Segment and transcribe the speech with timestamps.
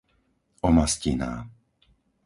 [0.67, 1.31] Omastiná